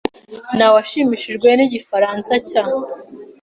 [0.57, 2.63] Naweshimishijwe nigifaransa cya.